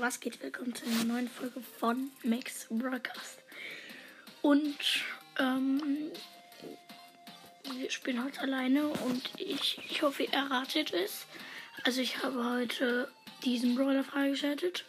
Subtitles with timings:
[0.00, 0.42] Also was geht?
[0.42, 3.38] Willkommen zu einer neuen Folge von Max Broadcast.
[4.40, 4.78] Und
[5.38, 6.10] ähm,
[7.70, 11.26] wir spielen heute alleine und ich, ich hoffe, ihr erratet es.
[11.84, 13.12] Also ich habe heute
[13.44, 14.86] diesen Brawler freigeschaltet.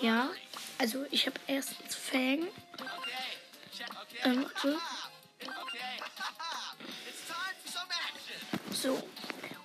[0.00, 0.30] Ja,
[0.78, 2.48] also ich habe erstens Fang.
[4.24, 4.78] Ähm, warte.
[8.72, 9.11] So.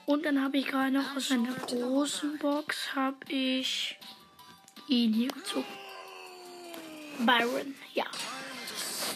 [0.08, 3.98] Und dann habe ich gerade noch aus einer großen Box habe ich
[4.88, 5.68] ihn hier gezogen.
[7.20, 8.06] Byron, ja.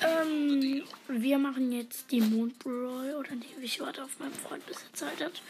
[0.02, 4.94] Ähm, wir machen jetzt die Mondbrawl oder nee, ich warte auf meinen Freund, bis er
[4.94, 5.41] Zeit hat.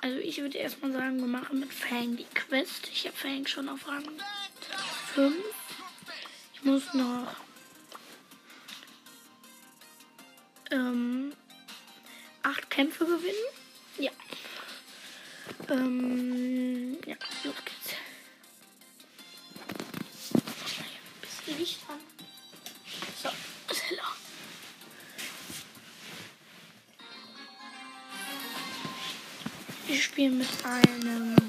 [0.00, 2.88] Also ich würde erstmal sagen, wir machen mit Fang die Quest.
[2.90, 4.08] Ich habe Fang schon auf Rang
[5.14, 5.36] 5.
[6.54, 7.26] Ich muss noch
[10.70, 11.34] ähm,
[12.42, 13.34] acht Kämpfe gewinnen.
[13.98, 14.12] Ja.
[15.68, 17.96] Ähm, ja, los geht's.
[20.34, 21.98] Ein bisschen Licht an.
[23.22, 23.28] So,
[23.72, 24.02] ist heller.
[29.88, 31.41] Ich spiele mit einem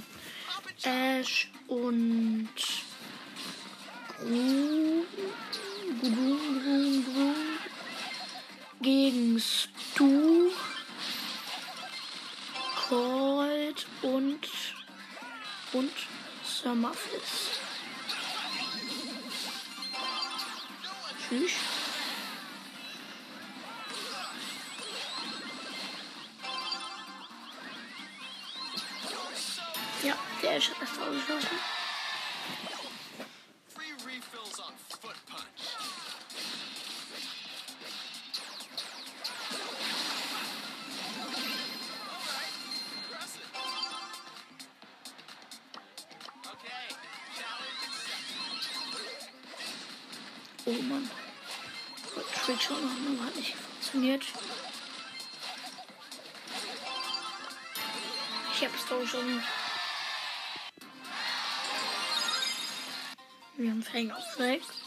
[53.94, 54.24] funktioniert.
[58.54, 59.44] Ich hab's doch schon.
[63.58, 64.83] Wir haben Fang auf 6.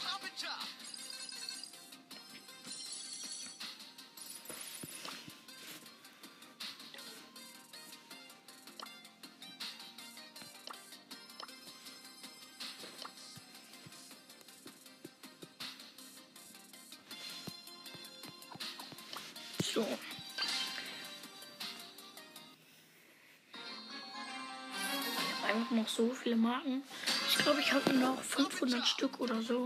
[26.27, 26.83] viele Marken.
[27.29, 29.65] Ich glaube, ich habe noch 500 Stück oder so.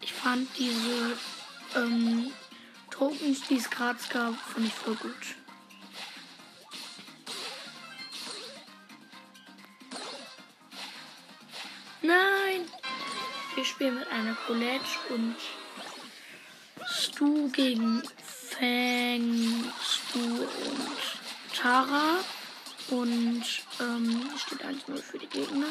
[0.00, 1.18] Ich fand diese
[1.76, 2.32] ähm,
[2.90, 5.12] Tokens, die es gerade gab, fand ich voll gut.
[12.00, 12.66] Nein!
[13.54, 15.36] Wir spielen mit einer Colette und
[16.88, 22.20] Stu gegen Fang, Stu und Tara.
[22.92, 23.42] Und
[23.80, 25.64] ähm, steht 1-0 für die Gegner.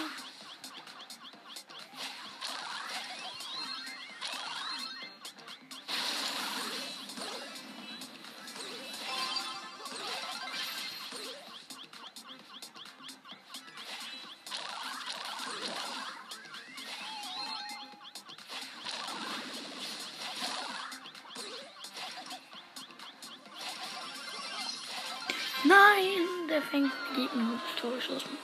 [25.64, 26.21] Nein,
[26.62, 28.38] fängt das Tor geschossen.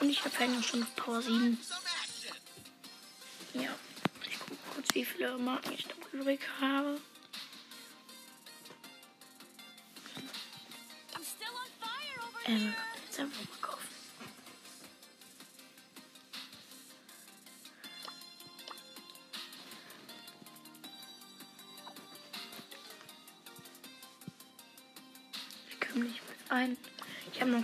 [0.00, 1.58] Und ich habe Fang schon auf Power 7.
[1.62, 2.36] Some action.
[3.62, 3.70] Ja,
[4.28, 6.98] ich gucke kurz, wie viele Marken ich noch übrig habe.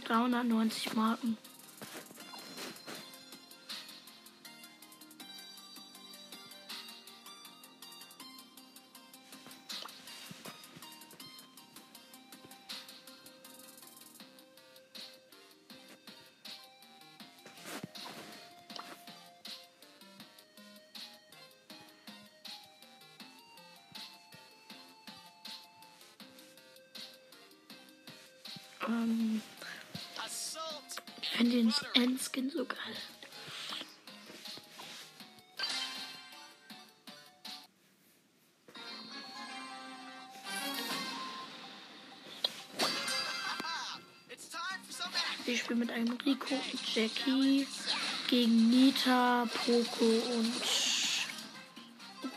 [0.08, 1.36] 390 Marken.
[28.88, 29.57] Ähm, Assault.
[29.57, 29.57] ich
[31.38, 32.78] finde den Endskin so geil.
[45.46, 47.66] Ich spiele mit einem Rico und Jackie
[48.28, 50.52] gegen Nita, Poco und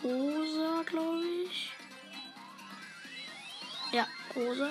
[0.03, 1.71] Rosa, glaube ich.
[3.91, 4.69] Ja, Rosa.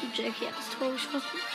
[0.00, 1.51] Die Jackie hat das Tor geschossen.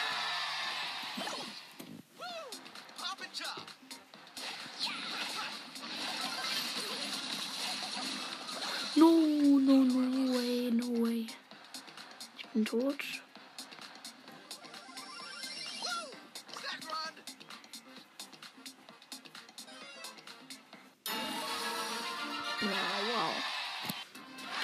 [22.59, 23.35] Ja, wow.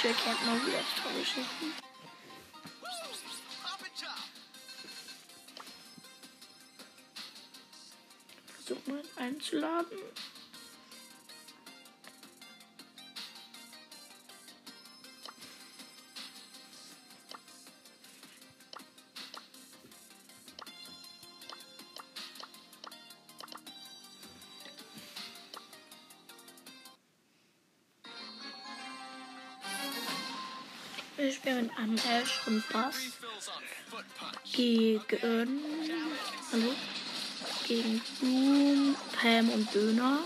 [0.01, 1.11] Jackie hat mal wieder das Tor.
[8.55, 9.97] Versuch mal einzuladen.
[31.43, 32.95] Ich spiele mit einem Ash und Bass
[34.53, 35.59] gegen.
[36.53, 36.73] Hallo?
[37.67, 40.19] Gegen Boom, Pam und Döner.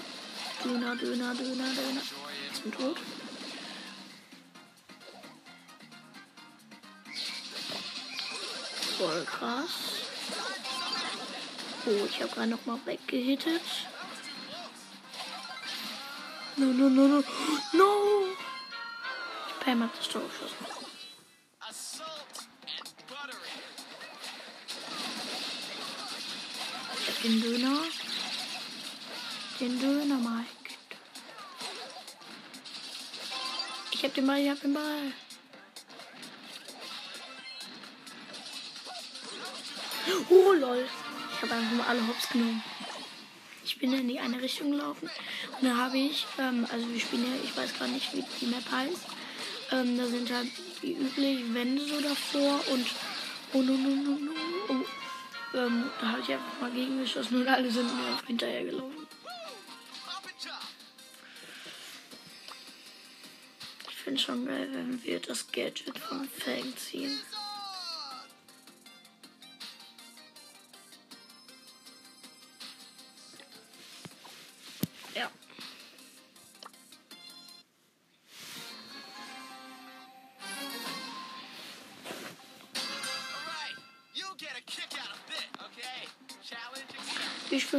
[0.64, 2.02] Döner, Döner, Döner, Döner.
[2.62, 2.98] Bin tot.
[9.00, 9.70] Voll krass.
[11.88, 13.64] Oh, ich habe gerade noch mal weggehittet.
[16.58, 17.24] No, no, no, no.
[17.74, 17.86] No!
[19.66, 20.88] Pam hat das Tor geschossen.
[27.24, 27.84] Den Döner.
[29.60, 30.76] Den Döner, Mike.
[33.92, 35.12] Ich hab den Ball, ich hab den Ball.
[40.30, 40.86] Oh, lol.
[41.34, 42.64] Ich habe einfach mal alle Hops genommen.
[43.64, 45.10] Ich bin in die eine Richtung gelaufen.
[45.60, 48.46] Und da habe ich, ähm, also wir spielen ja, ich weiß gar nicht, wie die
[48.46, 49.08] Map heißt.
[49.72, 50.48] Ähm, da sind halt
[50.82, 52.88] wie üblich Wände so davor und
[53.54, 54.37] oh, no, no, no, no.
[55.58, 59.08] Ähm, da habe ich einfach mal gegengeschossen und alle sind mir hinterher gelaufen.
[63.90, 67.20] Ich finde schon geil, wenn wir das Gadget von Fang ziehen.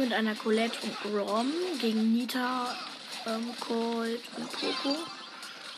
[0.09, 2.75] Mit einer Colette und Grom gegen Nita,
[3.27, 4.97] ähm, Colt und Poco.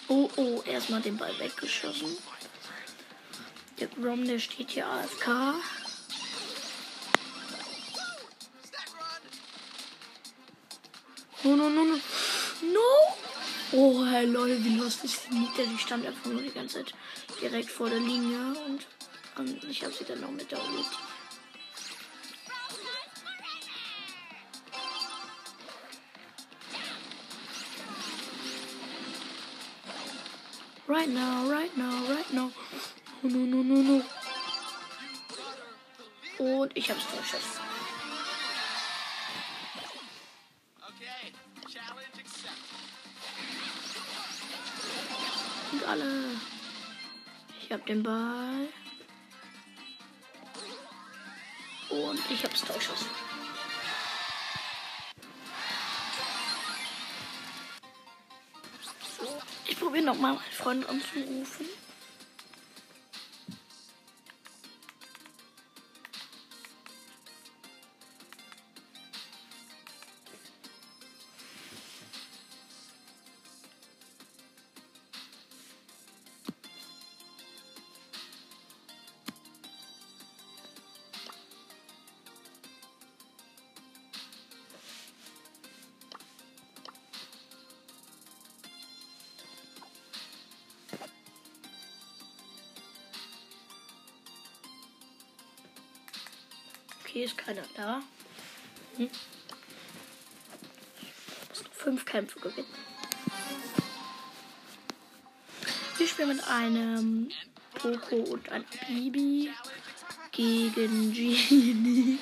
[0.08, 2.16] Oh, oh, erstmal den Ball weggeschossen.
[3.78, 5.28] Der Grom, der steht hier AFK.
[11.44, 12.00] No, no, no, no.
[12.62, 12.80] No!
[13.74, 15.64] Oh, hey, lol, wie lustig ist die Nita.
[15.70, 16.94] Die stand einfach nur die ganze Zeit
[17.42, 18.88] direkt vor der Linie und
[19.40, 21.11] ähm, ich habe sie dann noch mit der Ult.
[30.92, 32.52] Right now, right now, right now.
[33.24, 34.04] Oh, no, no, no, no.
[36.38, 37.62] Und ich hab's durchschossen.
[40.90, 41.32] Okay.
[41.72, 42.52] Challenge accepted.
[45.72, 46.26] Und alle.
[47.62, 48.68] Ich hab den Ball.
[51.90, 53.31] Und ich hab's durchschossen.
[60.06, 61.66] Nochmal meinen Freund anzurufen.
[97.12, 98.02] Okay, ist keiner da.
[98.96, 99.10] Hm.
[101.50, 102.74] Muss noch fünf Kämpfe gewinnen.
[106.00, 107.30] Ich spiele mit einem
[107.74, 109.52] Poco und einem Bibi
[110.32, 112.18] gegen Genie.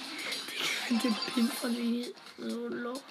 [0.89, 3.03] dem Pin von Genie so los.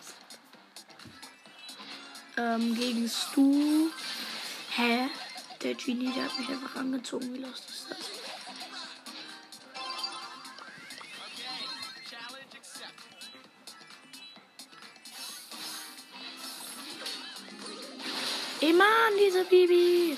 [2.38, 3.90] Ähm, gegen Stu.
[4.70, 5.08] Hä?
[5.62, 7.32] Der Genie, der hat mich einfach angezogen.
[7.34, 8.17] Wie los ist das?
[19.18, 20.16] Diese Bibi.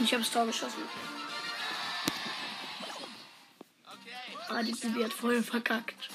[0.00, 0.82] Ich hab's Tor geschossen.
[4.48, 6.08] Ah, die Bibi hat voll verkackt.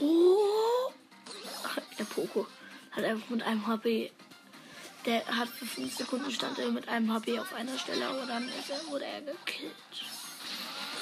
[0.00, 0.92] Oh.
[1.64, 2.46] Ach, Der Poco
[2.92, 4.10] hat einfach mit einem HP.
[5.04, 8.48] Der hat für 5 Sekunden stand er mit einem HP auf einer Stelle, aber dann
[8.48, 9.74] er, wurde er gekillt.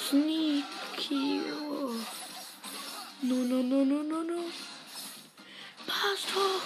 [0.09, 1.41] Sneaky.
[1.69, 1.95] Oh.
[3.21, 4.43] No, no, no, no, no, no.
[5.93, 6.61] Passt doch.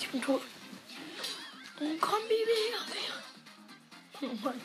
[0.00, 0.42] Ich bin tot.
[1.80, 2.60] Oh, komm, Bibi.
[4.22, 4.60] Oh Mann.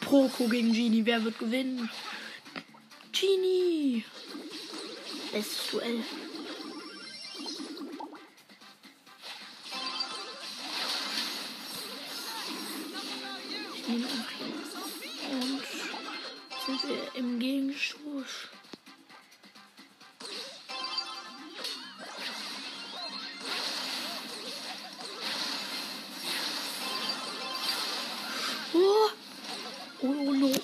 [0.00, 1.06] Poco gegen Genie.
[1.06, 1.88] Wer wird gewinnen?
[3.12, 4.04] Genie.
[5.32, 6.02] Bestes Duell.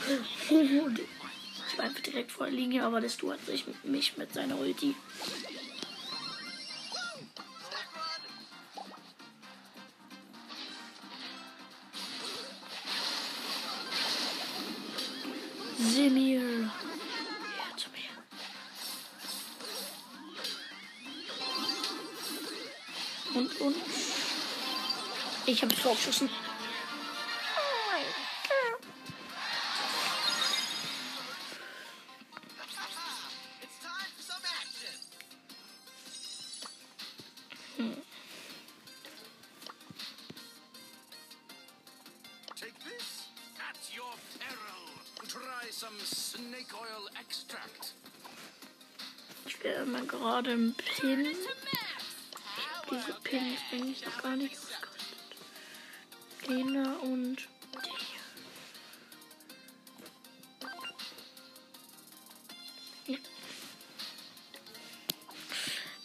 [0.08, 4.94] Ich war einfach direkt vor der Linie, aber das hat sich mich mit seiner Ulti.
[15.78, 16.40] Simir.
[16.40, 18.10] Ja, zu mir.
[23.34, 23.76] Und, und.
[25.46, 26.28] Ich habe es vorgeschossen.
[50.42, 51.36] Gerade einen Pin.
[52.90, 54.88] Diese Pins eigentlich noch gar nicht ausgerüstet.
[56.48, 57.48] Den da und.
[63.06, 63.18] Ja.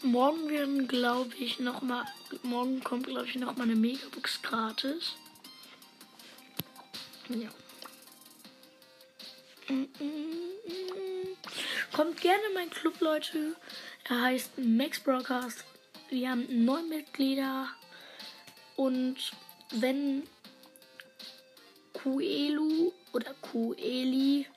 [0.03, 2.06] Morgen werden, glaube ich, noch mal.
[2.44, 5.15] Morgen kommt, glaube ich, noch mal eine Megabox gratis.
[7.29, 7.50] Ja.
[11.91, 13.56] Kommt gerne in meinen Club, Leute.
[14.09, 15.65] Er heißt Max Broadcast.
[16.09, 17.67] Wir haben neun Mitglieder.
[18.77, 19.17] Und
[19.71, 20.23] wenn
[21.91, 24.47] Kuelu oder Kueli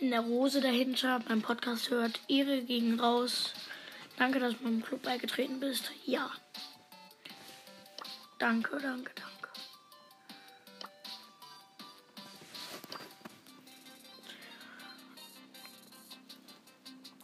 [0.00, 3.54] in der Rose dahinter beim Podcast hört, Ehre gegen raus.
[4.18, 5.90] Danke, dass du meinem Club beigetreten bist.
[6.04, 6.30] Ja.
[8.38, 9.41] Danke, danke, danke.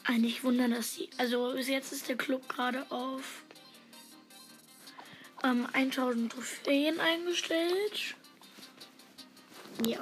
[0.08, 1.10] Eigentlich wundern, dass sie.
[1.18, 3.42] Also bis jetzt ist der Club gerade auf
[5.44, 8.14] ähm, 1000 Trophäen eingestellt.
[9.84, 10.00] Ja.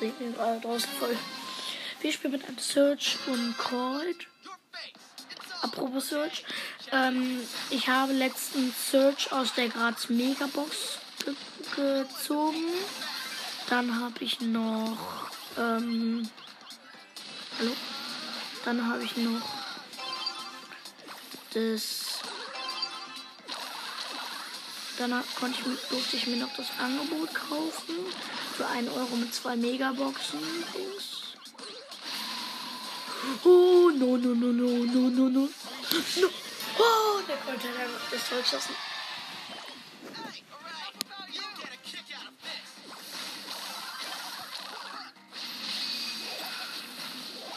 [0.00, 1.16] Sehen wir gerade draußen voll.
[2.00, 4.14] Wir spielen mit einem Search und all
[5.62, 6.44] Apropos Search.
[6.90, 7.38] Ähm,
[7.70, 11.34] ich habe letzten Search aus der Graz Megabox ge
[11.76, 12.66] gezogen.
[13.72, 14.98] Dann habe ich noch.
[15.56, 16.28] Ähm,
[17.58, 17.72] hallo?
[18.66, 19.40] Dann habe ich noch
[21.54, 22.20] das.
[24.98, 27.94] Dann konnte ich, durfte ich mir noch das Angebot kaufen.
[28.58, 30.40] Für 1 Euro mit zwei Megaboxen.
[33.42, 35.48] Oh, no, no, no, no, no, no, no.
[36.20, 36.28] No.
[36.78, 37.68] Oh, der konnte
[38.10, 38.68] das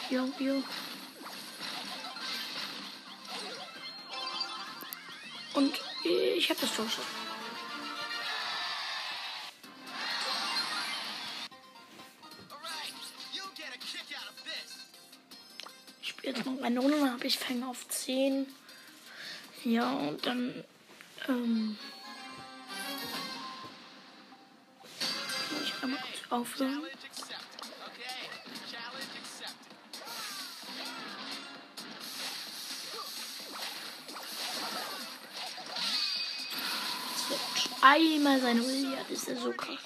[0.08, 0.62] Jo, jo.
[5.54, 7.08] Und ich habe das Tor geschossen.
[16.02, 18.46] Ich spiele jetzt noch eine Runde, dann habe ich Fänge auf 10.
[19.64, 20.64] Ja, und dann.
[21.28, 21.76] Ähm.
[25.64, 26.95] Ich einmal kurz aufhören.
[37.88, 39.78] Einmal seine Ulti hat, ist er so krass.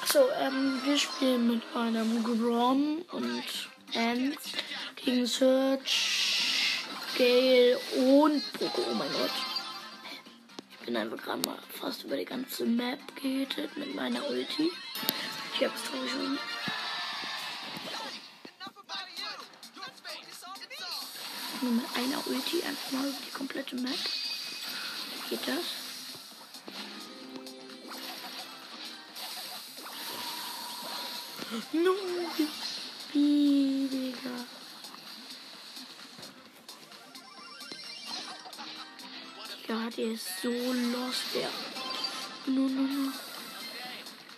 [0.00, 3.44] Achso, ähm, wir spielen mit einem Grom und
[3.94, 4.38] Ant
[4.96, 6.86] gegen Search,
[7.18, 8.86] Gale und Poco.
[8.90, 9.30] Oh mein Gott.
[10.86, 14.70] Bin einfach gerade mal fast über die ganze Map gehittet mit meiner Ulti.
[15.54, 16.38] Ich hab's glaube schon.
[21.60, 23.98] Nur mit einer Ulti einfach mal über die komplette Map.
[25.28, 25.81] Geht das?
[33.12, 34.30] Wie, Digga.
[39.68, 41.50] Ja, der ist so lost, der.
[42.46, 43.12] No, no, no.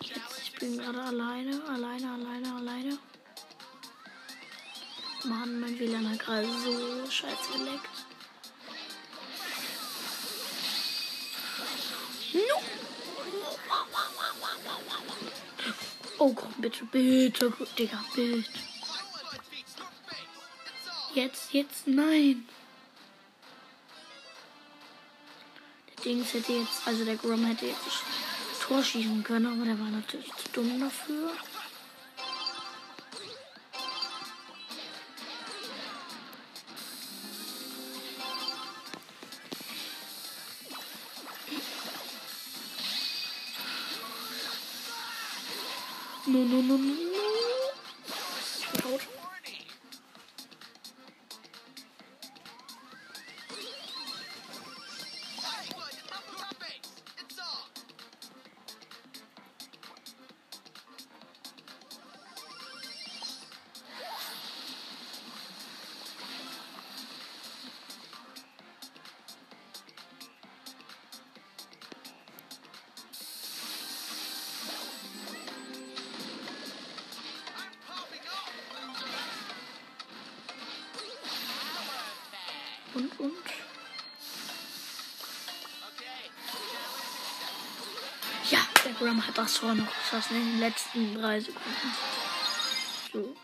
[0.00, 2.98] Jetzt, ich bin gerade alleine, alleine, alleine, alleine.
[5.24, 7.88] Mann, mein WLAN hat gerade so scheiße geleckt.
[12.32, 12.83] No!
[16.18, 18.44] Oh Gott, bitte, bitte, Digga, bitte.
[21.14, 22.46] Jetzt, jetzt, nein.
[25.88, 27.78] Der Dings hätte jetzt, also der Grom hätte jetzt
[28.60, 31.32] Tor schießen können, aber der war natürlich zu dumm dafür.
[89.34, 91.68] Das Tor noch geschossen in den letzten drei Sekunden.
[93.12, 93.36] So.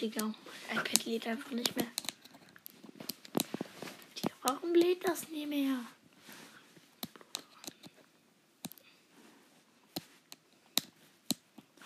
[0.00, 0.34] Digga,
[0.72, 1.86] iPad lädt einfach nicht mehr.
[4.18, 5.78] Digga, warum lädt das nicht mehr?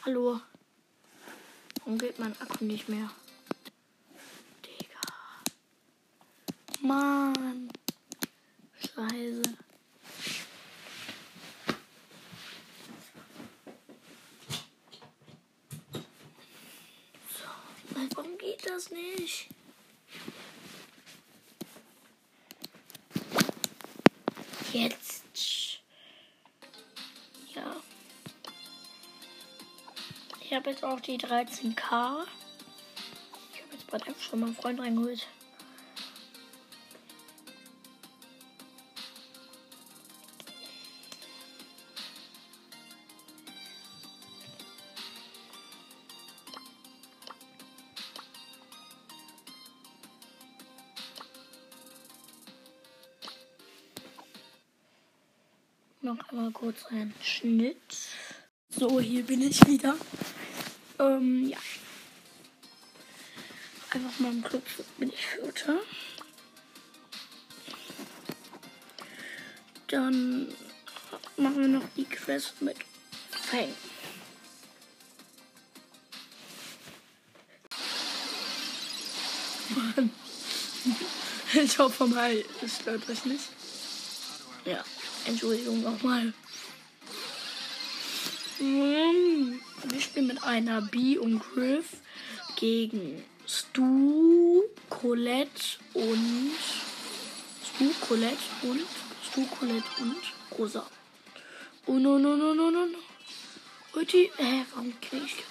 [0.07, 0.41] Hallo?
[1.81, 3.11] Warum geht mein Akku nicht mehr?
[4.65, 5.01] Digga.
[6.81, 7.66] Mann.
[30.77, 32.27] Jetzt auch die 13k.
[33.55, 35.27] Ich habe jetzt bald einfach schon mal Freund reingeholt.
[56.03, 57.79] Noch einmal kurz einen Schnitt.
[58.69, 59.97] So, hier bin ich wieder.
[60.99, 61.59] Ähm, ja.
[63.91, 64.63] Einfach mal im Club
[64.99, 65.79] bin ich Vierter.
[69.89, 70.49] Dann
[71.37, 72.77] machen wir noch die Quest mit
[73.31, 73.73] Fang.
[79.77, 80.11] Mann.
[81.55, 83.45] Ich hoffe mal, es stört euch nicht.
[84.67, 84.85] Ja,
[85.25, 86.35] Entschuldigung nochmal.
[88.59, 91.99] Mm, Wir spielen mit einer B und Griff
[92.57, 96.53] gegen Stu, Colette und
[97.65, 98.83] Stu, Colette und
[99.25, 100.17] Stu, Colette und
[100.59, 100.85] Rosa.
[101.87, 102.99] Oh no no no no no no.
[103.95, 105.45] Ulti, hä, warum krieg ich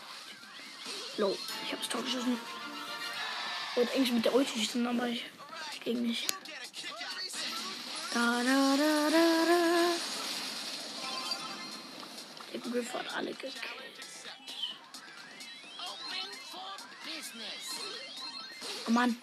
[1.17, 2.37] Low, ich hab's Tor geschossen.
[3.75, 5.23] Wollte eigentlich mit der Ulti schießen, aber ich,
[5.83, 6.27] ging nicht.
[8.13, 9.89] Da, da, da, da, da.
[12.51, 13.53] Der Griff hat alle gekillt.
[18.87, 19.17] Oh Mann.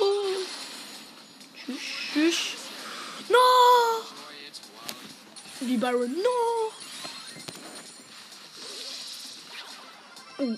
[0.00, 0.36] Oh.
[1.56, 1.78] Tschüss,
[2.12, 2.36] tschüss.
[3.28, 3.38] No!
[5.60, 6.72] Die Baron, no!
[10.38, 10.56] Oh,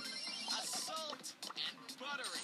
[1.98, 2.42] buttering.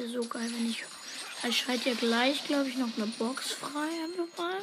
[0.00, 0.84] wäre so geil, wenn ich.
[1.48, 3.88] Ich schalte ja gleich, glaube ich, noch eine Box frei.
[4.04, 4.62] Einfach mal.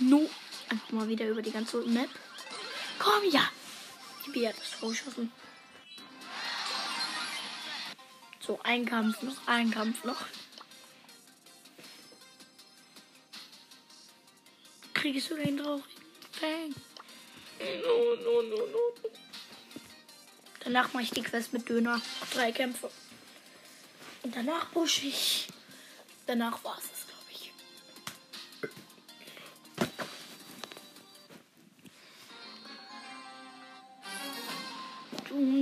[0.00, 0.28] No.
[0.90, 2.08] Mal wieder über die ganze Map.
[2.98, 3.50] Komm, ja.
[4.24, 5.30] Die Bia hat das vorgeschossen.
[8.40, 10.24] So, ein Kampf noch, ein Kampf noch.
[14.94, 15.84] Krieg ich sogar den traurigen
[16.32, 16.74] Fang.
[17.82, 19.10] No, no, no, no.
[20.64, 22.00] Danach mache ich die Quest mit Döner.
[22.32, 22.90] Drei Kämpfe.
[24.22, 25.48] Und danach push ich.
[26.26, 26.78] Danach war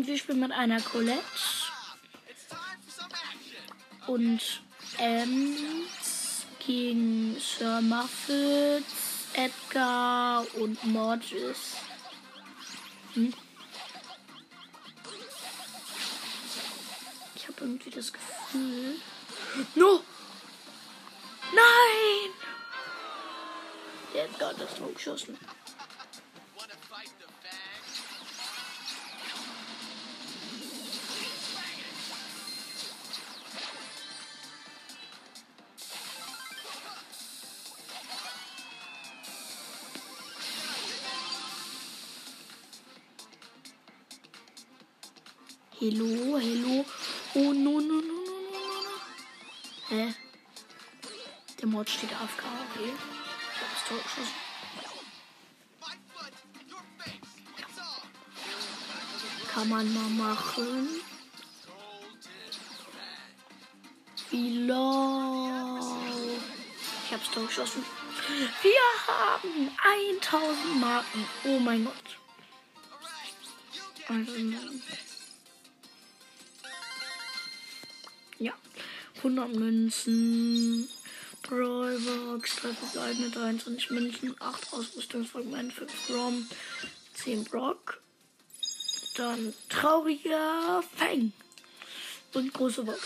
[0.07, 1.21] Und wir spielen mit einer Colette
[4.07, 4.41] und
[4.99, 8.85] Ems gegen Sir Muffet,
[9.33, 11.79] Edgar und Mortis.
[13.15, 13.35] Hm?
[17.35, 19.01] Ich habe irgendwie das Gefühl.
[19.75, 20.05] No!
[21.53, 22.31] Nein!
[24.15, 25.37] Der Edgar hat das Tor geschossen.
[45.89, 46.85] Hello, hello.
[47.37, 48.95] Oh, no, no, no, no, no.
[49.89, 50.15] Hä?
[51.61, 52.91] Der Mod steht AFK, okay.
[53.53, 54.35] Ich hab das Tor geschossen.
[59.53, 60.89] Kann man mal machen.
[64.31, 65.79] Wie low.
[67.05, 67.85] Ich hab's Tor geschossen.
[68.63, 69.71] Wir haben
[70.21, 71.25] 1000 Marken.
[71.45, 72.19] Oh mein Gott.
[74.09, 74.33] Also,
[79.19, 80.89] 100 Münzen.
[81.43, 86.49] Brawlbox, 3 verbleibende 23 Münzen, 8 Ausrüstungsfragmente, 5 Rom,
[87.15, 88.01] 10 Brock.
[89.17, 91.33] Dann trauriger Fang.
[92.35, 93.01] Und große Box.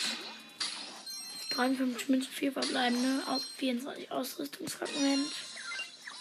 [1.50, 5.26] 53 Münzen, 4 verbleibende, aus- 24 Ausrüstungsfragment,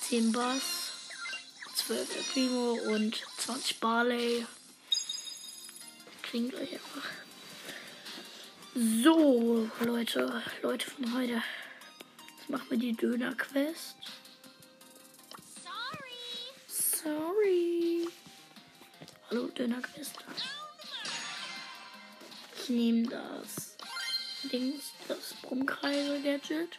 [0.02, 0.62] 10 Bass,
[1.76, 4.46] 12 El Primo und 20 Barley.
[6.24, 7.19] Kriegen gleich einfach.
[8.76, 11.42] So, Leute, Leute von heute.
[12.38, 13.96] Jetzt machen wir die Döner-Quest.
[15.64, 16.54] Sorry.
[16.68, 18.08] Sorry.
[19.30, 20.20] Hallo, Döner-Quest.
[22.62, 23.76] Ich nehme das
[24.52, 26.78] Dings, das Brummkreise-Gadget.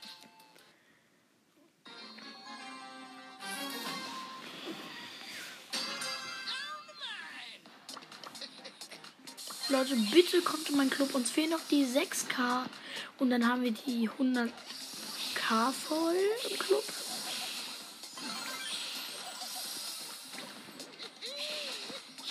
[9.70, 11.14] Leute, bitte kommt in meinen Club.
[11.14, 12.64] Uns fehlen noch die 6K.
[13.18, 14.50] Und dann haben wir die 100K
[15.70, 16.16] voll
[16.50, 16.84] im Club.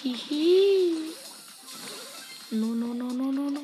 [0.04, 1.14] Hihi.
[2.52, 3.62] No, no, no, no, no, no.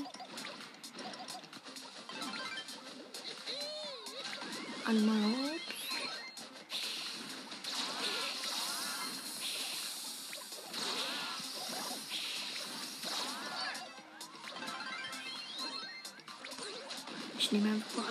[4.85, 5.34] Einmal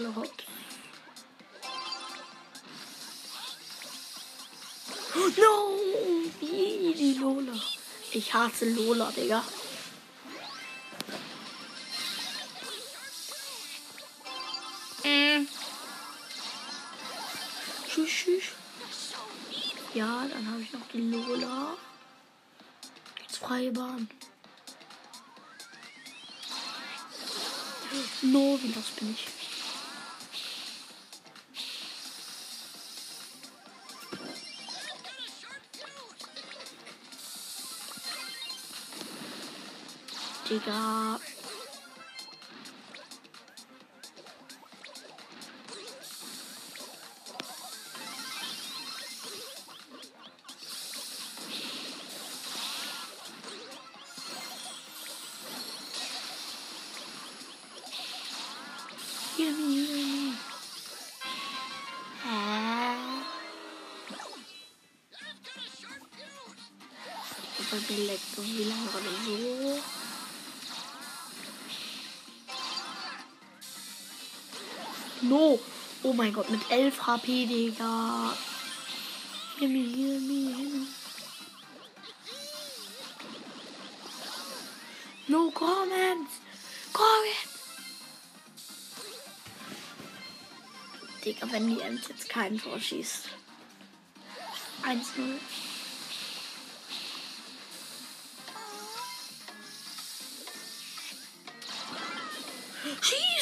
[0.00, 0.28] mal alle.
[5.36, 5.78] No!
[6.40, 7.52] Wie die Lola.
[8.12, 9.44] Ich hasse Lola, Digga.
[15.04, 15.46] Mm.
[17.88, 18.44] Tschüss, tschüss.
[19.94, 21.76] Ja, dann habe ich noch die Lola.
[23.22, 24.08] Jetzt freie Bahn.
[28.22, 29.43] No, wie los bin ich?
[40.54, 41.23] Digga.
[76.14, 78.36] Mein Gott, mit 11 HP, Digga.
[79.58, 80.86] Gimme, gimme, gimme.
[85.26, 86.32] No comments!
[86.92, 87.32] Corbin!
[91.24, 93.28] Digga, wenn die Ems jetzt kein Tor schießt.
[94.82, 95.00] 1-0.
[103.00, 103.33] Schieß!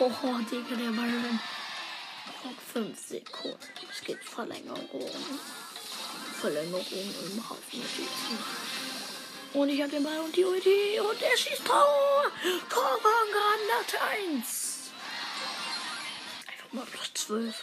[0.00, 0.10] Oh,
[0.50, 3.58] Digga, der Ball noch 5 Sekunden.
[3.90, 5.10] Es geht Verlängerung.
[6.40, 7.82] Verlängerung im Hafen.
[9.52, 12.24] Und ich habe den Ball und die Ulti und er schießt Tor!
[12.68, 14.02] Koranga Latte
[14.36, 14.90] 1.
[16.48, 17.54] Einfach mal plus 12.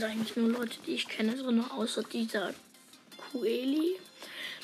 [0.00, 2.54] sind eigentlich nur Leute, die ich kenne, drin, außer dieser
[3.18, 3.98] Kueli.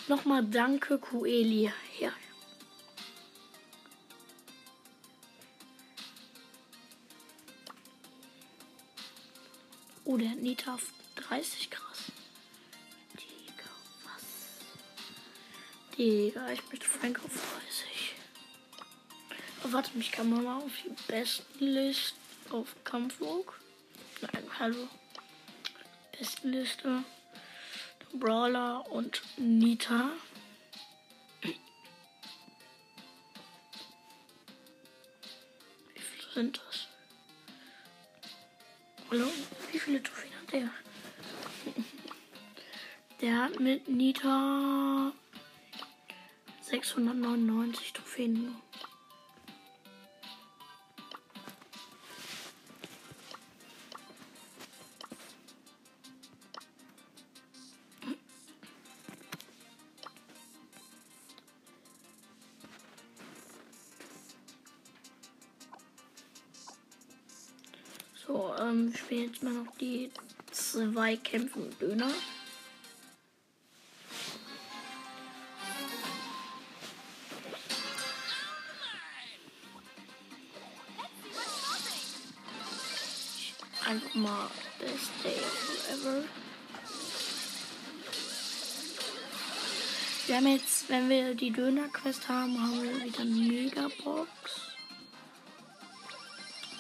[0.09, 1.71] Nochmal danke, Kueli.
[2.01, 2.13] Ja.
[10.05, 12.05] Oh, der Nita auf 30 krass.
[13.15, 13.71] Digga,
[14.05, 15.99] was?
[15.99, 18.15] Digga, ich möchte Frank auf 30.
[19.65, 22.15] Oh, warte, mich kann man mal auf die besten List
[22.51, 23.61] auf Kampflog.
[24.23, 24.89] Nein, hallo.
[26.19, 27.05] Bestenliste.
[28.15, 30.11] Brawler und Nita.
[35.93, 36.89] Wie viele sind das?
[39.11, 39.27] Hallo?
[39.71, 40.71] Wie viele Trophäen hat der?
[43.21, 45.13] Der hat mit Nita
[46.63, 48.66] 699 Trophäen nur.
[69.07, 70.11] Spielen jetzt mal noch die
[70.51, 72.11] zwei Kämpfe mit Döner.
[83.87, 85.37] Einfach mal Best Day
[85.93, 86.25] ever.
[90.27, 94.27] Wir haben jetzt, wenn wir die Döner-Quest haben, haben wir wieder eine Megabox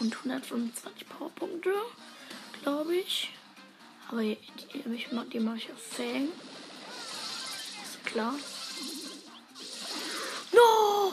[0.00, 1.70] und 125 Powerpunkte,
[2.66, 3.30] glaube ich.
[4.08, 4.36] Aber die,
[4.74, 4.82] die,
[5.32, 6.28] die mache ich auf Fang.
[7.84, 8.34] Ist klar.
[10.52, 11.12] No!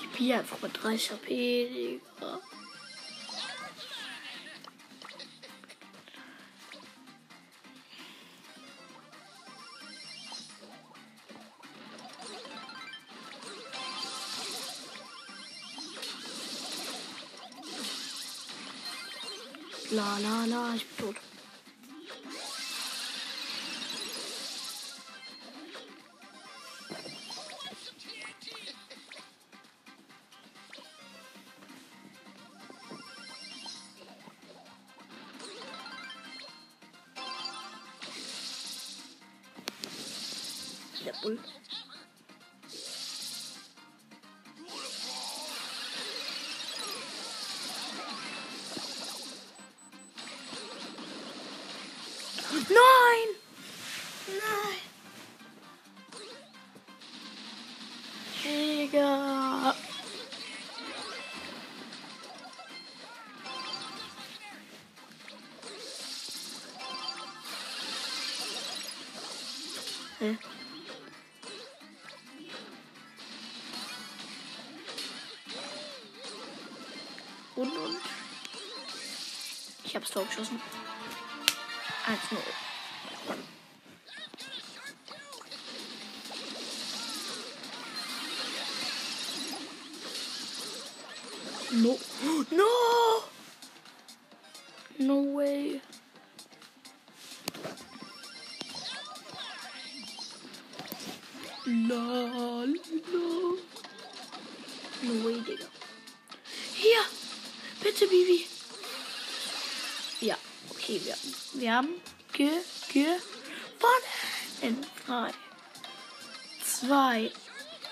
[0.00, 2.40] Die Pia einfach mit 30 HP, Digga.
[19.94, 21.23] La la la, ich bin tot.
[52.68, 53.28] Nein!
[54.26, 54.94] Nein!
[58.42, 59.74] Digga!
[77.56, 77.96] Und, und.
[79.84, 80.60] Ich hab's Tor geschossen.
[82.14, 82.63] 1-0.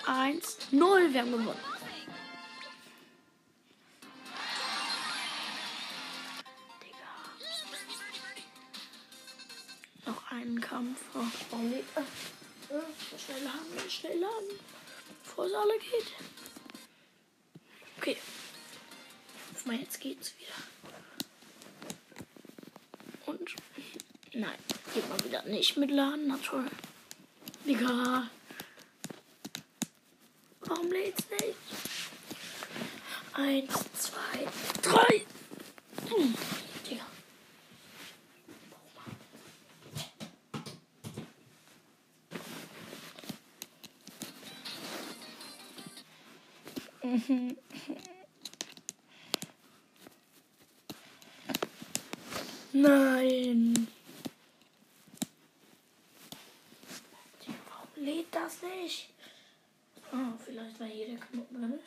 [0.05, 1.13] 1, 0.
[1.13, 1.59] Wir haben gewonnen.
[6.81, 7.13] Digga.
[10.05, 10.99] Noch einen Kampf.
[11.15, 11.19] Oh,
[11.51, 11.83] oh nee.
[11.95, 12.01] Äh,
[13.17, 14.59] Schnell laden, schnell laden.
[15.23, 16.11] Bevor es alle geht.
[17.97, 18.17] Okay.
[19.53, 20.51] Guck mal, jetzt geht's wieder.
[23.25, 23.55] Und.
[24.33, 24.57] Nein,
[24.93, 26.27] geht mal wieder nicht mit Laden.
[26.27, 26.65] Na toll.
[27.65, 28.29] Digga.
[30.65, 31.55] Warum lädt's nicht?
[33.33, 34.47] Eins, zwei,
[34.81, 35.25] drei.
[36.09, 36.35] Hm.
[52.73, 53.87] Nein.
[57.41, 59.09] Digga, Warum lädt das nicht?
[60.11, 61.79] Oh, vielleicht war hier der Knoten drin.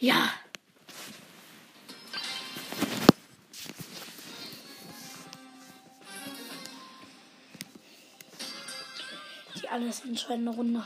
[0.00, 0.32] Ja.
[9.60, 10.82] Die alles entscheidende Runde.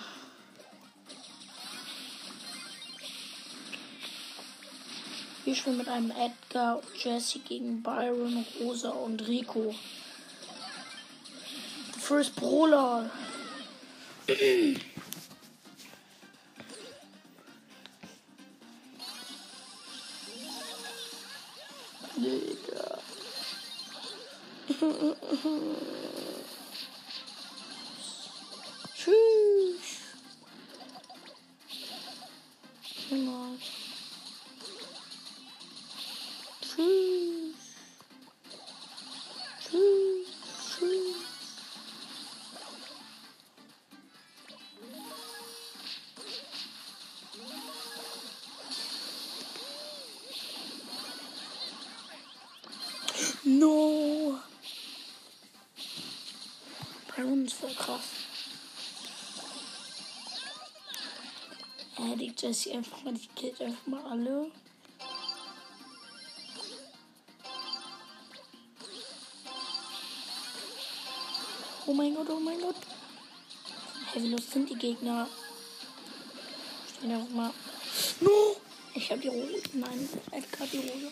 [5.44, 9.72] Wir spielen mit einem Edgar und Jesse gegen Byron, Rosa und Rico.
[12.00, 13.08] First Brawler.
[62.12, 64.50] Die Jessie einfach mal, die killt einfach mal alle.
[71.86, 72.76] Oh mein Gott, oh mein Gott.
[74.12, 75.28] Hey, wie los sind die Gegner?
[76.96, 77.50] Stehen einfach mal.
[78.20, 78.56] No!
[78.94, 79.62] Ich hab die Rose.
[79.72, 81.10] Nein, Edgar die Rose.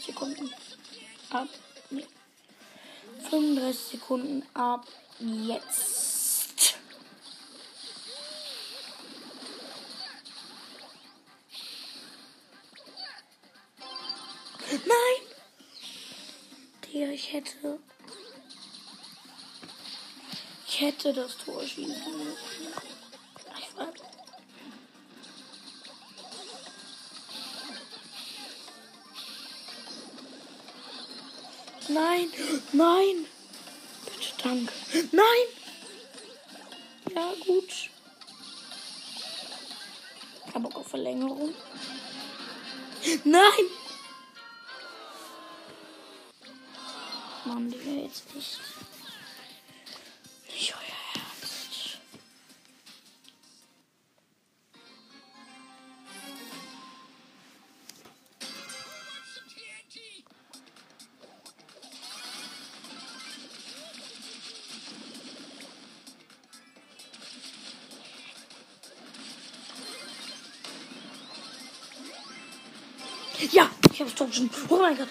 [0.00, 0.50] 42 Sekunden.
[1.30, 1.48] Ab.
[1.90, 2.06] Nee.
[3.28, 4.86] 35 Sekunden ab
[5.18, 6.78] jetzt.
[14.70, 15.36] Nein!
[16.84, 17.78] Digga, ich hätte.
[20.66, 23.09] Ich hätte das Tor schießen müssen.
[31.92, 32.28] Nein,
[32.72, 33.26] nein.
[34.04, 34.72] Bitte, danke.
[35.12, 35.46] Nein.
[37.14, 37.90] Ja, gut.
[40.46, 41.54] Ich habe Bock Verlängerung.
[43.24, 43.66] Nein.
[47.44, 48.58] Mann, Digga, jetzt nicht.
[48.58, 48.69] Nicht
[74.28, 74.50] Ich schon.
[74.68, 75.08] Oh mein Gott.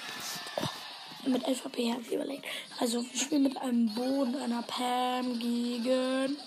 [0.57, 2.45] Oh, mit LVP habe ich überlegt.
[2.79, 6.37] Also, wir spielen mit einem Bo und einer Pam gegen.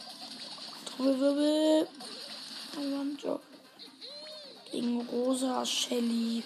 [0.87, 1.89] Trommelwirbel.
[4.71, 6.45] Gegen Rosa, Shelly.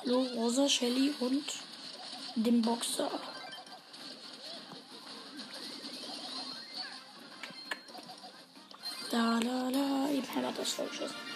[0.00, 1.44] Hallo, Rosa, Shelly und
[2.34, 3.10] dem Boxer.
[9.10, 10.08] Da, da, da.
[10.08, 11.33] Pam hat das voll geschossen.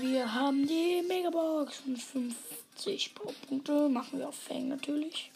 [0.00, 3.88] Wir haben die Megabox und 50 Punkte.
[3.88, 5.30] Machen wir auf Fang natürlich.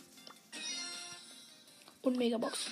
[2.03, 2.67] Und Megabox.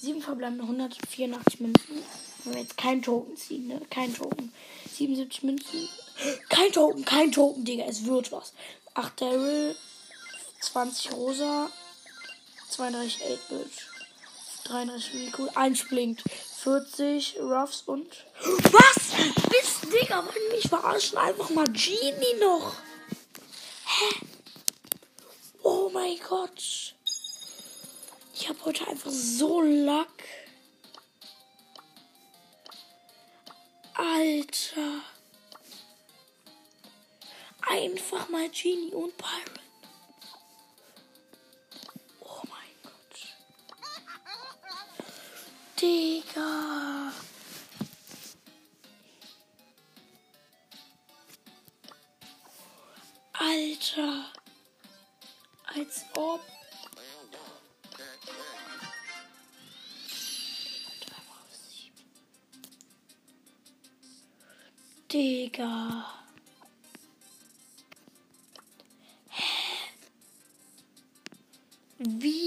[0.00, 2.02] 7 verbleibende 184 Münzen.
[2.44, 3.80] Wenn wir jetzt keinen Token ziehen, ne?
[3.90, 4.52] Kein Token.
[4.96, 5.88] 77 Münzen,
[6.48, 7.84] Kein Token, kein Token, Digga.
[7.84, 8.52] Es wird was.
[8.94, 9.76] 8 Daryl,
[10.60, 11.70] 20 Rosa,
[12.70, 13.70] 32 8-Bit,
[14.64, 16.24] 33 Rico, 1 blinkt,
[16.62, 18.08] 40 Ruffs und.
[18.72, 19.05] Was?
[19.96, 21.16] Digga, wollen mich verarschen?
[21.16, 22.74] Einfach mal Genie noch.
[23.86, 24.14] Hä?
[25.62, 26.94] Oh mein Gott.
[28.34, 30.24] Ich habe heute einfach so Lack.
[33.94, 35.00] Alter.
[37.66, 39.60] Einfach mal Genie und Byron.
[42.20, 43.18] Oh mein Gott.
[45.80, 47.05] Digga.
[53.56, 54.32] Alter.
[55.74, 56.40] Als ob.
[65.10, 66.04] Digga.
[71.98, 72.45] Wie?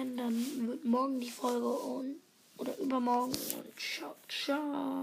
[0.00, 2.16] Werden dann wird morgen die Folge und
[2.56, 4.99] oder übermorgen und ciao, ciao.